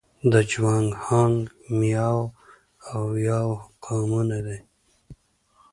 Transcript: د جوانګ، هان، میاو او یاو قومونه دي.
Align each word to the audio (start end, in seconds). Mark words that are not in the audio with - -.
د 0.31 0.33
جوانګ، 0.49 0.87
هان، 1.05 1.33
میاو 1.77 2.21
او 2.93 3.01
یاو 3.29 3.49
قومونه 3.85 4.37
دي. 4.45 4.57